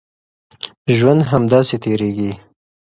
[0.97, 2.31] ژوند همداسې تېرېږي.